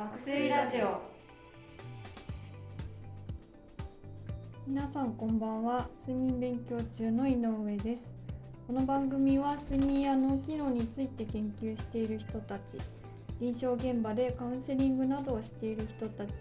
[0.00, 1.02] 爆睡ラジオ。
[4.66, 5.86] 皆さんこんばんは。
[6.08, 8.02] 睡眠勉強中の井上です。
[8.66, 12.62] この番組は睡眠や脳機能について研究している人たち
[13.42, 16.32] 臨床現場でカウンセリングなどをしている人たち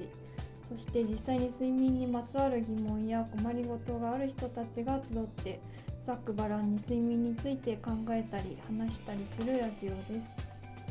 [0.70, 5.60] そして実際に睡眠にまつわる疑問や困りごとがある人たちが集って
[6.08, 10.49] ざっくばらんに睡眠について考えたり話したりするラジオです。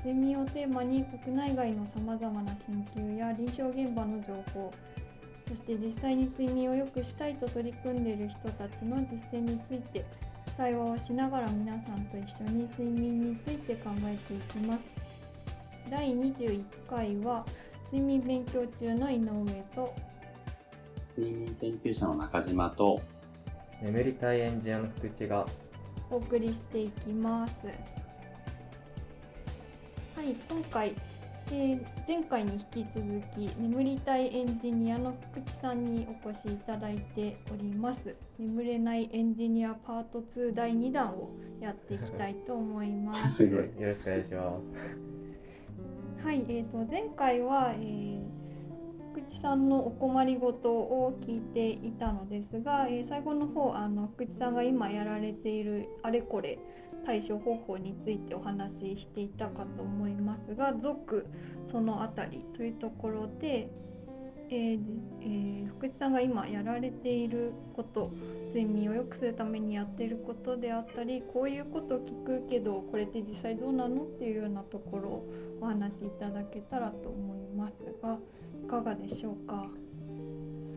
[0.08, 4.72] 睡眠をテーマに国内外のさまざまな研究や臨床現場の情報
[5.46, 10.06] そして実際に睡眠を良くしたいと取り組んでいる人たちの実践について
[10.56, 14.80] 対話をしながら皆さんと一緒に睡眠について考えていきます。
[15.90, 17.44] 第21回は
[17.92, 19.94] 睡眠勉強中の井上と
[21.16, 22.98] 睡眠研究者の中島と
[23.82, 25.44] 眠りたいエンジニアの福地が
[26.10, 27.97] お送りしていきます
[30.18, 30.92] はい今回、
[31.52, 38.16] えー前回に引き続き眠りたいエンジニアの福地さんにお越しいただいております。
[38.36, 43.36] 眠れないエンジニアパート2第2弾をやっていきたいと思います。
[43.46, 43.80] すごい。
[43.80, 44.60] よろしくお願いしま
[46.20, 46.26] す。
[46.26, 48.17] はい、えー、と前回は、えー
[49.42, 56.58] さんのお困りごとを聞いていたのですが、えー最後の方あの福地さんが今やられているあれこれ
[57.06, 61.26] 対処方法についてお話ししていたかと思いますが続
[61.70, 63.70] そのあたりというところで、
[64.50, 64.80] えー
[65.22, 68.10] えー福地さんが今やられていること
[68.48, 75.28] 睡眠を良くするためにやっていることであったりこういうこと聞くけどこれって実際どうなのっていうようなところを
[75.60, 78.18] お話しいただけたらと思いますが
[78.64, 79.66] いかがでしょうか？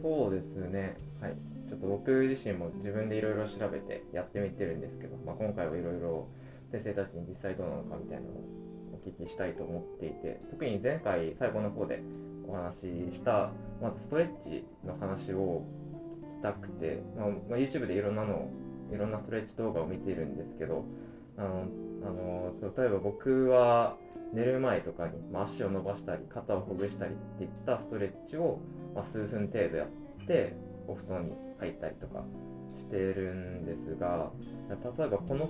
[0.02, 0.98] そうですね。
[1.20, 1.36] はい。
[1.70, 6.28] ちょっと僕自身も自分でいろいろ調べてやってみてるんですけど、まあ、今回はいろいろ
[6.72, 8.44] 先生たちに実際どうなのかみたいなのを
[8.94, 12.02] お聞きしたいと思っていて特に前回最後の方で
[12.48, 12.76] お話
[13.12, 13.52] しした
[13.82, 15.64] まずストレッチの話を
[16.36, 18.50] 聞きたくて、まあまあ、YouTube でいろんなの
[18.92, 20.84] いろんなストレッチ動画を見ているんですけど
[21.38, 21.68] あの
[22.04, 23.98] あの例えば僕は
[24.34, 28.60] 寝る前とかに、まあ、足を伸ばしたり肩をほぐしたりっていったストレッチを、
[28.96, 30.56] まあ、数分程度やって
[30.88, 32.24] お布団に入ったりとか
[32.80, 34.32] してるんですが
[34.70, 35.50] 例えばこの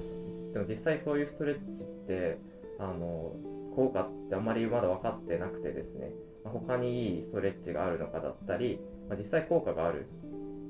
[0.53, 2.38] でも実際そういうストレッチって
[2.79, 3.34] あの
[3.75, 6.11] 効果ってあんまりまだ分かってなくてですね、
[6.44, 10.09] ま他にいいストレッチがあるのかだったり、まあ実際効果がある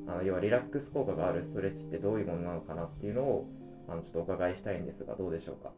[0.08, 3.50] あの要はリラックス効果があるストレッチってどういうものなのかなっていうのを
[3.92, 5.72] あのちょっとお伺いしたいんですがどうでしょうか？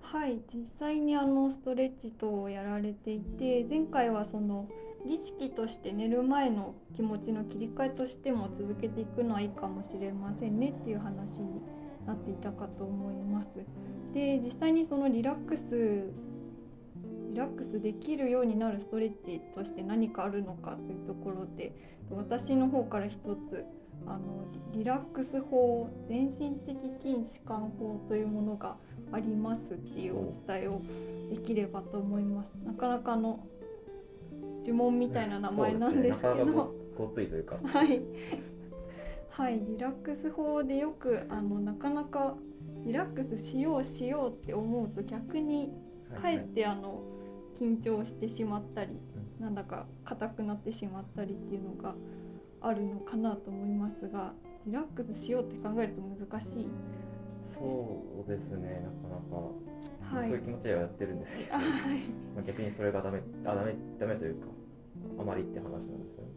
[0.00, 4.68] はい実際にあのストレッチ等をやられていて前回はその
[5.06, 11.60] 儀式として寝る前の気持ちの切り替えとしても続けていくのはいいかもしれませんねっていう話に
[12.06, 13.48] なっていたかと思います。
[14.14, 16.10] で実際にそのリラックス
[17.32, 21.74] リラックスできるようになるストレッチとして何かあるのかというところで
[22.10, 23.18] 私の方から一
[23.48, 23.64] つ
[24.06, 28.76] あのリラックス法全身的筋弛緩法というものが
[29.12, 30.80] ありますっていうお伝えを
[31.30, 32.48] できればと思います。
[32.64, 33.40] なかなかあの
[34.64, 37.56] 呪文みたいな名前なんですけど、ねごごついというか。
[37.62, 38.02] はい、
[39.30, 42.36] はい、リラックス法でよくあのなかなか
[42.84, 45.72] リラックスしようしようって思うと逆に
[46.20, 47.02] かえってあの
[47.58, 48.90] 緊張してしまったり
[49.40, 51.94] なんだか硬くなってしまったりっていうのが
[52.60, 54.32] あるのかなと思いますが
[54.66, 56.66] リラックスしようって考えると難しい。
[57.54, 58.84] そうですね。
[58.84, 60.28] なかなか、はい。
[60.28, 61.70] そういう気持ちではやってるんですけど、あはい。
[62.34, 64.48] まあ、逆にそれがダメあダメダメというか
[65.18, 66.36] あまりって話なんですよね。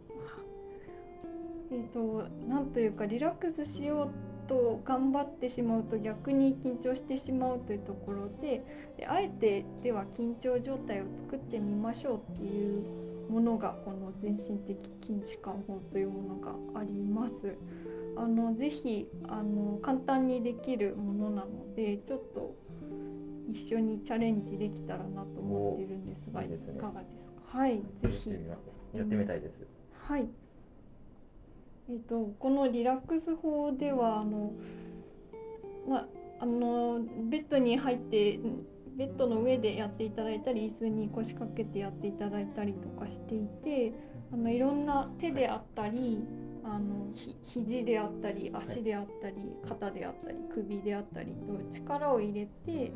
[1.72, 8.64] えー、となんというかリラックスしようと頑張ってしまうと逆に緊張してしまうというところで
[8.96, 14.76] であえてでは緊張状態を作ってみましょうっていうものがこの全身的
[15.06, 17.54] 筋弛緩法というものがあります。
[18.16, 22.56] あのぜひあの簡単にできるものなのでちょっと
[23.50, 27.58] 一緒にチャレンジできたらなと思っているんですがいかがですか？
[27.58, 28.30] はいぜひ。
[28.92, 29.52] やってみたいです、
[29.94, 30.28] はい。
[31.88, 34.52] えっ、とこのリラックス法ではあの
[35.88, 36.06] まあ
[36.40, 38.66] あのベッドに入ってん
[39.00, 43.94] ベッドの上でやっていただいたり椅子に腰掛けてやっていただいたりとかしていて
[44.30, 46.18] あのいろんな手であったり
[46.62, 49.36] あのひ肘であったり足であったり
[49.66, 52.92] 肩であったり首であったりと力を入れて、え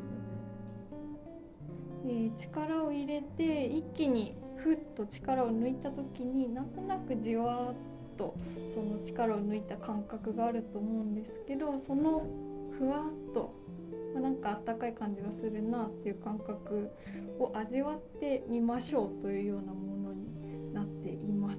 [2.07, 7.75] ー力を入れて一気にふっと力を抜いた時になんとなくじわーっ
[8.19, 8.37] と
[8.75, 12.27] その力を抜いた感覚があると思うんですけどその
[12.79, 13.55] ふわっと、
[14.25, 16.91] なんかかあったかい感じがするなっていう感覚
[17.38, 21.59] を味わってみましょうというようなものになっています。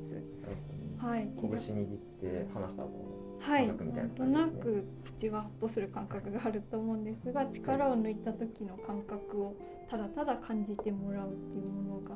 [0.97, 1.29] はい。
[1.39, 4.87] 拳握って話した後のはい、ななんとなく
[5.19, 9.55] じわっとする感覚があると思うんですが力を抜いた時の感覚を
[9.87, 12.15] ただただ感じてもらうっていうものが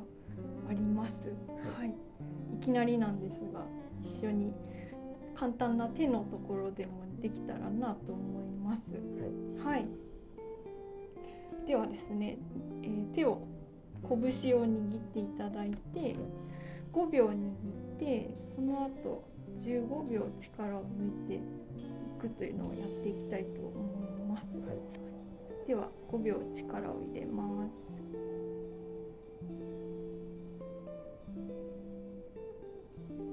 [0.69, 1.31] あります。
[1.78, 1.94] はい、
[2.56, 3.63] いきなりなんですが
[4.01, 4.54] 一緒に
[5.36, 8.81] 簡単な手のところでもできたらなと思います。
[9.63, 9.88] はい、
[11.68, 12.38] ではですね、
[12.84, 13.42] えー手を
[14.07, 14.19] 拳
[14.56, 16.16] を握っていただいて
[16.94, 17.36] 5秒握っ
[18.00, 19.24] てその後
[19.62, 21.42] 15秒力を抜いてい
[22.19, 23.72] くというのをやっていきたいと思
[24.18, 24.44] います。
[24.68, 24.78] はい
[25.68, 27.72] では5秒力を入れます。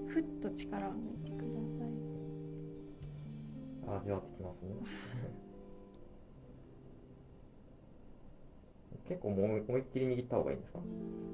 [0.06, 1.42] ふっと力を抜いてくだ
[1.78, 1.88] さい。
[4.00, 4.74] 味わってきますね。
[9.08, 10.80] 結構もう思いっきり握った方がいいんですか？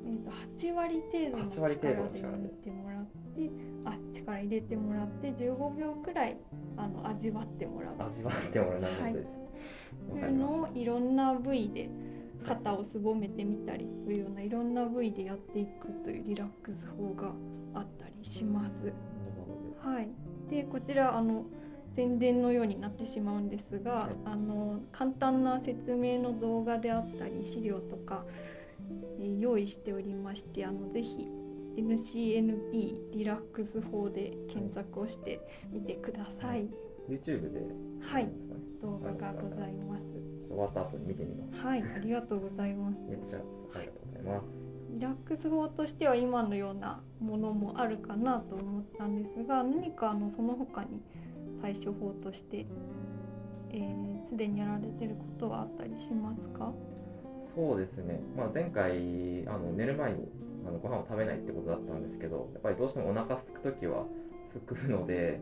[0.05, 3.51] えー、と8割程度の8割程度力での力で抜いてもらって
[3.85, 6.37] あ力入れてもらって15秒くらい
[6.77, 7.95] あの味わってもらう。
[8.11, 9.29] 味わってもらうなるほどです。
[10.11, 10.29] とい。
[10.29, 11.89] うのをいろんな部位で
[12.45, 17.33] 肩をすぼめてみたりというようないろんな部位でやっていくというリラックス法が
[17.75, 18.93] あったりします。
[19.79, 20.09] はい、
[20.51, 21.45] でこちらあの
[21.95, 28.25] 宣伝のようになってしまうんですが、はいあの簡単な説明の動画であったり資料とか、
[29.21, 31.29] えー用意しておりましてあのぜひ
[31.77, 35.41] NCNP リラックス法で検索をして
[35.71, 36.69] みてください。
[37.09, 37.61] YouTube で
[38.01, 40.15] はいなんですかね動画がございます。
[40.49, 41.67] 終わった後に見てみます。
[41.67, 42.99] はい、ありがとうございます。
[43.09, 44.45] めっちゃありがとうございます。
[44.93, 51.01] リラックス法としては今のようなものもあるかなと思ったんですが何かあのその他に
[51.63, 52.67] 対処法として
[53.71, 56.73] えー、にやられてることはあったりしますか？
[57.57, 60.29] そうですね、まあ、前回あの寝る前に
[60.67, 64.05] あのご飯を食べないってことだったんですけどやっぱりどうしてもお腹空く時は
[64.67, 65.41] 空くので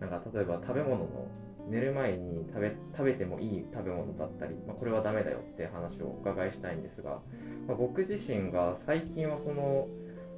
[0.00, 1.26] なんか例えば食べ物の
[1.68, 7.20] 寝る前に食べ食べてもいい食べ物だったり、まあ、これはダメだよって話をお伺いしたいんですが、
[7.66, 9.86] まあ、僕自身が最近はその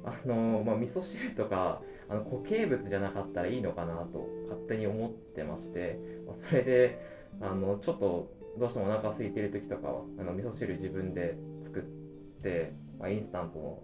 [0.05, 6.99] あの、まあ、味噌汁とかあの固形物じゃなかったらいいのかなと勝手に思ってまして、まあ、それで
[7.41, 8.29] あのちょっと
[8.59, 11.35] どうしてもお腹空いてる時とかはあの味噌汁自分で
[11.65, 13.83] 作って、まあ、インスタントの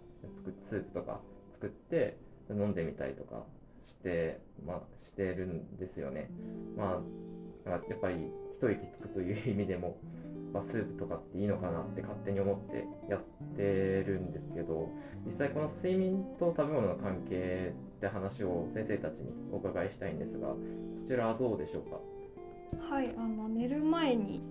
[0.70, 1.20] スープとか
[1.54, 2.18] 作って
[2.50, 3.44] 飲んでみたりとか
[3.88, 6.30] して、まあ、してるんですよね。
[6.78, 7.02] ま
[7.66, 8.16] あ、やっぱり
[8.60, 9.98] 一息つくという意味でも、
[10.54, 13.22] まあ、スープとかっていいのかなって勝手に思ってやっ
[13.56, 14.90] てるんですけど
[15.26, 20.58] 実際この睡眠と食べ物の関係って話を先生たちにお伺いしたいんですがこ
[21.08, 22.00] ちらはどうでしょうか？
[22.94, 24.42] はいあの寝る前に、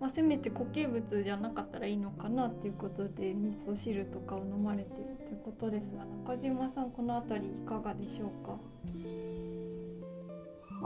[0.00, 6.04] まあ、せめて固形物じゃなかったらいいのかなっていうことで味噌汁とかを飲まれてるということですが
[6.34, 8.58] 中島さんこの辺りいかがでしょうか？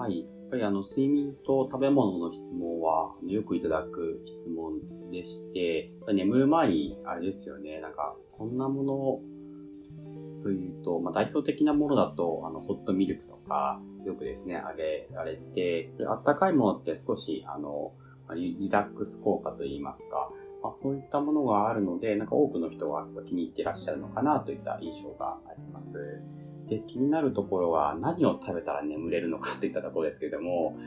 [0.00, 0.26] はい。
[0.49, 17.93] やっぱりあの、睡眠と食べ物の質問は、よくいただく質問でして、眠る前に、あれですよね、なんか、こんなものというと、まあ、代表的なものだと、あの、ホットミルクとか、よくですね、あげられて、あったかいものって少し、あの、
[18.35, 20.31] リリラックス効果といいますか、
[20.62, 26.23] まあ、そういったものがあるので、なんか多くの人が気に入ってらっしゃるのかなといった印象があります。
[26.68, 30.78] で、気になるところは何を食べたら眠れるのかといったところですけども、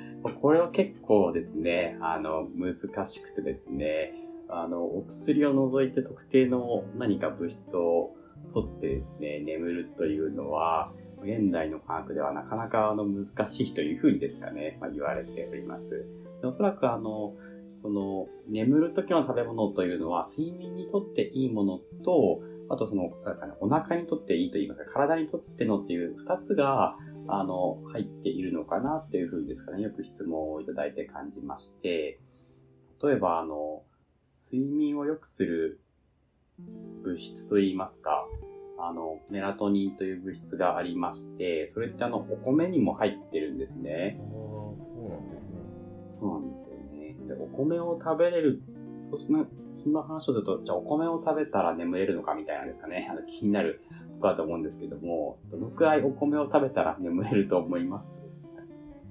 [0.42, 4.14] これは結構ですね、あの、難しくてですね、
[4.50, 8.16] あの、お薬を除いて特定の何か物質を
[8.54, 10.92] 取ってですね、眠るというのは、
[11.24, 16.06] 現代の科学ではなかなかあの難しいというふうにですかね、まあ、言われております。
[16.42, 17.36] でおそらくあの、
[17.84, 22.42] この眠る時の食べ物というのは睡眠にとっていいものと、
[22.72, 23.12] あとその、
[23.60, 26.98] お腹にとっていいと言いますか、体にとってのという二つが、
[27.28, 32.20] あの、入っているのかなというふうにですかね、よく質問をいただいて感じまして、
[33.04, 33.84] 例えばあの、
[34.24, 35.82] 睡眠を良くする
[37.04, 38.26] 物質といいますか、
[38.80, 44.20] あの、メラトニンという物質がありまして、それってあの、お米にも入ってるんですね。
[44.30, 45.62] そうなんですね
[46.10, 47.16] そうなんですよね。
[47.28, 48.62] で、お米を食べれる、
[49.00, 49.48] そうそんな、
[49.84, 53.08] そんな話をすると、じゃあお米を食べたら眠れるのかみたいなんですかね。
[53.12, 53.82] あの気になる
[54.14, 58.24] ところだと思うんですけども、どのくらいお米を食べたら眠れると思います？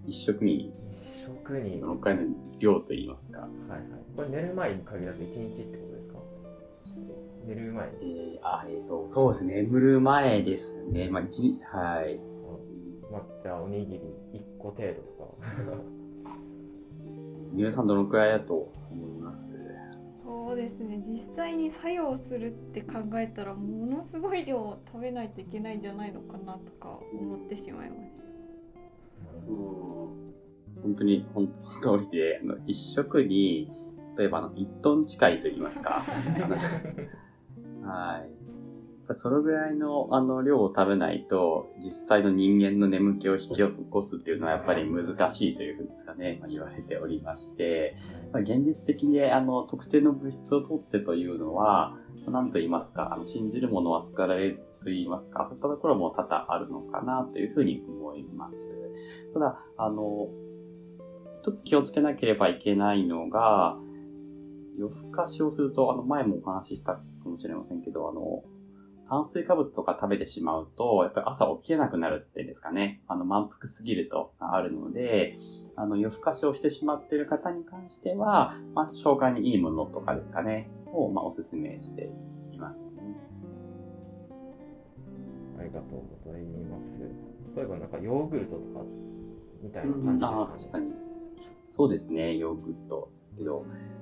[0.06, 0.72] 一食に
[1.16, 3.40] 一食にどのくらいの量と言いますか。
[3.40, 3.80] はいはい。
[4.16, 6.18] これ寝る前に限らず1日ってことですか？
[7.46, 7.96] 寝る前に。
[8.02, 9.62] えー、あ、えっ、と、そうですね。
[9.62, 11.08] 眠る前ですね。
[11.10, 12.20] まあ、一日、はい。
[13.10, 14.00] まあ、じゃあおにぎり
[14.34, 15.76] 1個程度とか。
[17.52, 18.54] 皆さんどのくらいだと
[18.92, 19.19] 思います？
[20.50, 21.00] そうですね。
[21.06, 28.24] 実際に作用するって考えたらものすごい量食べないといけないんじゃないのかなとか思ってしまいました。
[29.46, 30.82] そう。
[30.82, 31.46] 本当に本
[31.82, 33.70] 当の通りであの一食に
[34.18, 36.02] 例えばあの1トン近いと言いますか。
[37.86, 38.39] はい
[39.14, 47.96] そのぐらいのあの量を食べないと、実際の人間の眠気を引き起こすっていうのはやっぱり難しいというふうですかね、まあ、言われておりまして、
[48.32, 51.96] まあ、現実的にあの特定の物質を取ってというのは、
[52.28, 58.56] 何と言いますか、あの信じる者は救われると言いますか、そういったところも多々あるのかなというふうに思います。
[59.32, 60.28] ただ、あの、
[61.34, 63.78] 一つ気をつけなければいけないのが、
[64.76, 68.42] 夜更かしをすると、あの前もお話ししたかもしれませんけど、あの、
[69.10, 73.02] 炭水化物とか食べてしまうと、やっぱり朝起きれなくなるっていうんですかね。
[73.08, 75.36] あの、満腹すぎるとあるので、
[75.74, 82.08] あの、夜更かしをしてしまっている方に関しては、まあ、消化にいいものとかですかね、を、まあ、おすすめして
[82.52, 82.88] いますね。
[85.58, 87.56] ありがとうございます。
[87.56, 88.84] 例えばなんかヨーグルトとか
[89.60, 90.86] みたいなうん、感じああ、ですかね。
[90.86, 91.10] 確かに。
[91.66, 93.66] そうですね、ヨーグルトですけど、
[93.98, 93.99] 一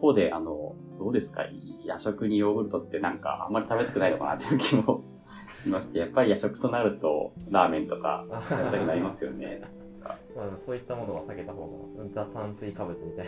[0.00, 1.44] 方で、あの、どうですか？
[1.84, 5.02] 夜食にヨーグルトってなんかあんまり食べたくないのかなっていう気も
[5.56, 9.62] しまして、やっぱり夜食となるとラーメンとか食べたくなりますよね。
[10.36, 13.26] まあ、そういったものは避けた方が、ザ炭水化物みたい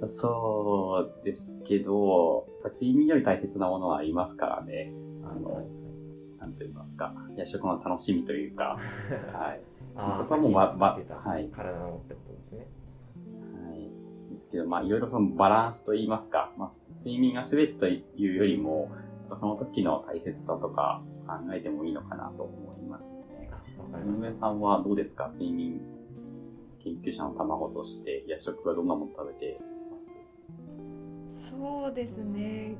[0.00, 0.08] な。
[0.08, 4.92] そうですけど、やっぱり睡眠より大切なものはありますからね。
[5.24, 5.62] あの、
[6.38, 8.78] なんと言いますか、夜食の楽しみというか、
[9.32, 9.60] はい。
[10.16, 12.66] そこはもうばばさっき言ってたはい体のってことですね。
[14.40, 18.90] ですけど、まあ、いろいろそのバランスと言いますか、まあ、睡眠が全てというよりも、
[19.38, 23.50] その時の大切さとか考えてもいいのかなと思いますね。
[23.92, 25.28] 井上さんはどうですか？
[25.30, 25.80] 睡眠
[26.82, 29.60] 研究者の卵として夜食はどんなもの食べて
[29.92, 30.16] ます？
[31.50, 32.76] そうですね。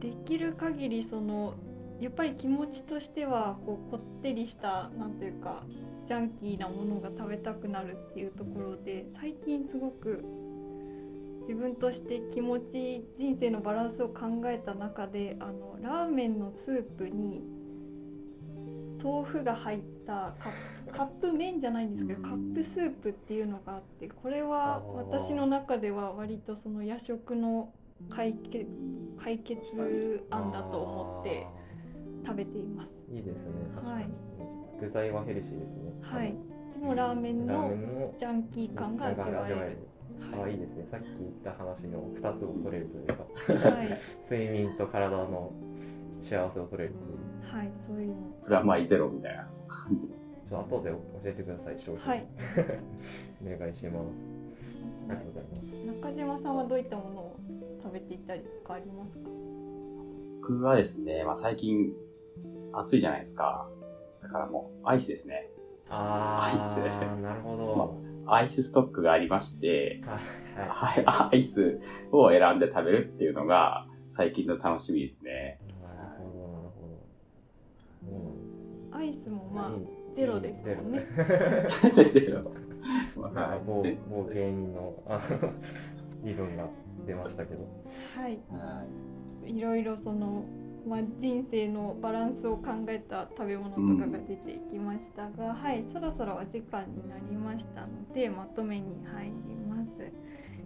[0.00, 1.54] できる限りその
[2.00, 5.64] やっぱり気持ちとしてはこうこってりしたなんというか
[6.06, 10.24] ジャンキーなものが食べたくなるっていうところで最近すごく
[11.40, 17.42] 自分として気持ち人生のバランスを考えた中であのラーメンのスープに
[19.02, 20.52] 豆腐が入ったカッ
[20.86, 22.24] プカップ麺じゃないんですけどうん。
[22.24, 27.72] カップスープっていうのがあってこれは私の中では割とその夜食の
[28.10, 28.66] 解決
[29.22, 29.60] 解決
[30.30, 30.76] 案だと
[34.84, 35.92] 具材はヘルシーですね。
[36.02, 36.34] はい。
[36.78, 39.78] でもラーメンラーのメンのジャンキー感が味わえる。
[40.20, 40.86] ああ、いいですね。
[40.90, 43.24] さっき言った話の2つを取れるというか、
[43.72, 43.98] はい、
[44.30, 45.52] 睡眠と体の
[46.22, 47.56] 幸せを取れるという。
[47.56, 48.16] はい、そういうの。
[48.44, 50.12] プラマイゼロみたいな感じの。
[50.12, 52.00] ちょっと後で教えてください、商品。
[52.00, 52.26] はい。
[53.56, 54.06] お願いします。
[55.08, 55.86] ありがとうございます。
[55.86, 57.36] 中島さんはどういったものを
[57.82, 59.30] 食べていたりとかありますか？
[60.42, 61.90] 僕はですね、まあ、最近
[62.74, 63.66] 暑いじゃないですか。
[64.24, 65.50] だからもうアイスですね。
[65.90, 68.00] あアイスー、なるほど。
[68.26, 70.16] アイスストックがありまして、は
[70.98, 71.04] い。
[71.04, 71.78] はい、アイス
[72.10, 75.58] を選んで食べるっていうのが最近の楽しみですね。
[75.82, 76.70] なるほど、なる
[78.10, 78.98] ほど。
[78.98, 79.54] アイスもうん。
[79.54, 79.70] まあ
[80.16, 81.06] ゼロですもんね。
[81.92, 82.52] 先生の
[83.16, 84.94] まあ、某全某芸人の
[86.24, 86.66] 理論が
[87.06, 87.66] 出ましたけど。
[88.16, 88.38] はい。
[88.50, 88.84] は
[89.46, 90.44] いろいろその、
[90.86, 100.12] まあ、人生のバランスを考えた食べ物とかが出ていきましたが、はいそろそろお時間になりましたのでまとめに入ります。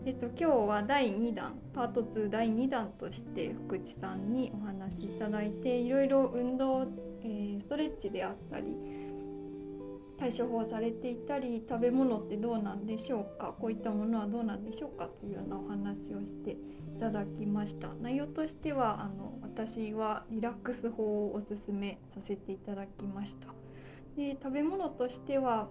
[0.04, 6.87] えっと、今日は第2弾パート2第2弾として福地さんにお話しいただいていろいろ運動、
[7.22, 8.64] えーストレッチであったり
[10.18, 16.56] 対処法されていたり食べ物ってどうなんでしょうかこういったものはどうなんでしょうかというようなお話をしてい
[16.99, 17.88] ただきました。
[18.02, 23.49] 内容としてはあの私はリラックス法をおすすめさせていただきました。
[24.17, 25.69] で食べ物としては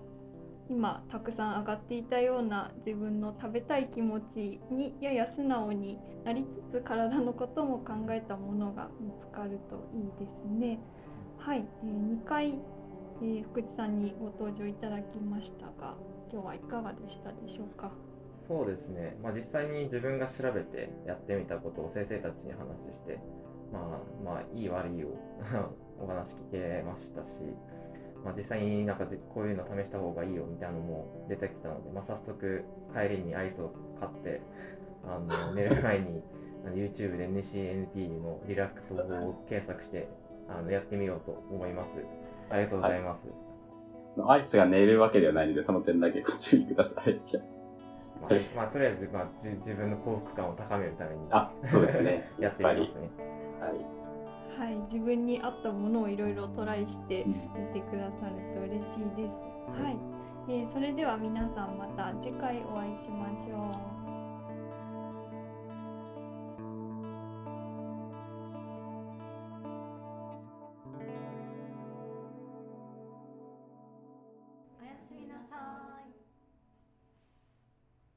[0.69, 10.79] 今たくさん上がっていたような自分の食べたい気持ちにやや素直になりつつ体のことも考えたものが見つかるといいですね。
[11.37, 12.59] はい、え2回、
[13.21, 15.95] えー福地さんにご登場いただきましたが
[16.31, 17.91] 今日はいかがでしたでしょうか？
[18.47, 23.19] そうですね、まあ、実際に自分が調べてやってみたことを先生たちに話して、
[23.73, 25.09] まあ、まあ、いい悪いを
[25.99, 27.35] お話聞けましたし、
[28.23, 32.63] まあ、実際になんかぜこういうの試した方がいいよみたいなのも出てきたので、まあ、早速
[32.93, 34.41] 帰りにアイスを買って
[35.03, 36.23] あの 寝る前に
[36.73, 40.07] YouTube で NCNT のリラックス法を検索して
[40.49, 41.89] あのやってみようと思います。
[42.49, 43.47] ありがとうございます。
[44.25, 47.21] アイスが寝れるわけではないので、その点だけご注意ください。
[48.21, 52.31] まあ、まあとりあえず、まあ、じ自分の幸福感を高めるためにあ、そうですね。
[52.39, 53.09] やってみますね。
[53.59, 53.97] はい。
[54.57, 57.37] はい、自分に合ったものをいろいろトライしてうんみ
[57.73, 59.81] てくださると嬉しいです。
[59.81, 59.97] はい、
[60.49, 63.96] えーそれでは皆さんまた次回お会いしましょう。